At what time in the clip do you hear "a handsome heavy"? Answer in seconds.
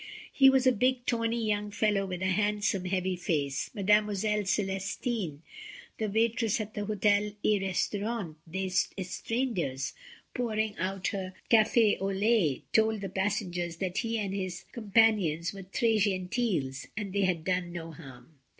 2.23-3.15